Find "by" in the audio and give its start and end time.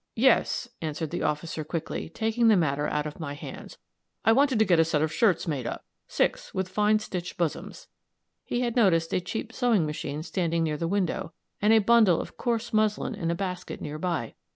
13.99-14.33